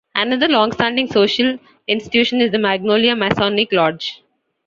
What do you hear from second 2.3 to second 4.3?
is the Magnolia Masonic Lodge.